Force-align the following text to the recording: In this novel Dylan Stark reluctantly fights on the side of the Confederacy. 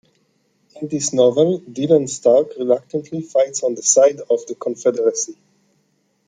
In 0.81 0.87
this 0.87 1.13
novel 1.13 1.59
Dylan 1.59 2.09
Stark 2.09 2.53
reluctantly 2.57 3.21
fights 3.21 3.61
on 3.61 3.75
the 3.75 3.83
side 3.83 4.19
of 4.31 4.43
the 4.47 4.55
Confederacy. 4.59 5.37